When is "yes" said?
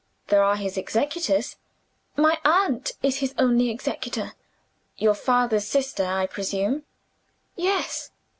7.55-8.09